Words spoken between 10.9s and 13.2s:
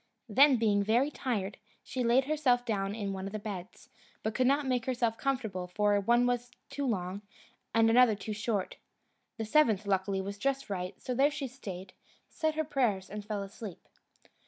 so there she stayed, said her prayers,